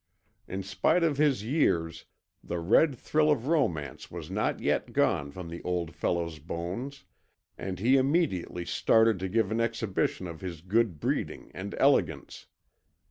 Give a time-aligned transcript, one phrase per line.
[0.47, 2.05] In spite of his years
[2.43, 7.03] the red thrill of romance was not yet gone from the old fellow's bones,
[7.55, 12.47] and he immediately started to give an exhibition of his good breeding and elegance.